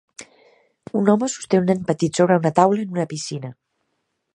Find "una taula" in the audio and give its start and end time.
2.43-2.87